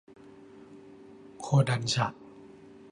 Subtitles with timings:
[1.39, 2.07] โคดันฉะ